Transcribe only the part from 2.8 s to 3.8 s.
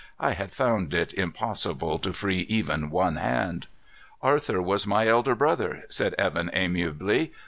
one hand.